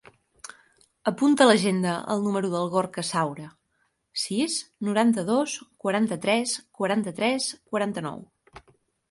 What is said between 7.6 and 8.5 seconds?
quaranta-nou.